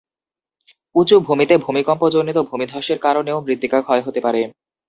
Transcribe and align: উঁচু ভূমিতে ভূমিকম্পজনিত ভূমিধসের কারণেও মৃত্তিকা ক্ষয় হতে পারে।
উঁচু 0.95 1.15
ভূমিতে 1.27 1.53
ভূমিকম্পজনিত 1.65 2.37
ভূমিধসের 2.49 2.97
কারণেও 3.05 3.37
মৃত্তিকা 3.45 3.79
ক্ষয় 3.81 4.01
হতে 4.05 4.19
পারে। 4.25 4.41